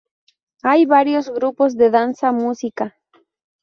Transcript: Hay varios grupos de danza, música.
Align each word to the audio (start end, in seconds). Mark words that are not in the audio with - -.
Hay 0.63 0.87
varios 0.87 1.29
grupos 1.29 1.77
de 1.77 1.91
danza, 1.91 2.31
música. 2.31 2.95